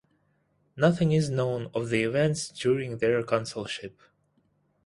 Nothing 0.75 1.11
is 1.11 1.29
known 1.29 1.69
of 1.75 1.89
the 1.89 2.01
events 2.01 2.49
during 2.49 2.97
their 2.97 3.21
consulship. 3.21 3.99